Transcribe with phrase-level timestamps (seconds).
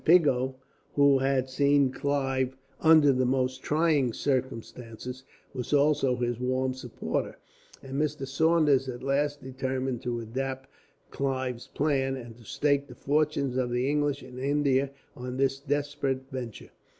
[0.03, 0.55] Pigot,
[0.95, 7.37] who had seen Clive under the most trying circumstances, was also his warm supporter;
[7.83, 8.25] and Mr.
[8.27, 10.67] Saunders at last determined to adopt
[11.11, 16.27] Clive's plan, and to stake the fortunes of the English in India on this desperate
[16.31, 16.71] venture.